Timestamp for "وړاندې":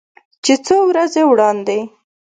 1.25-1.79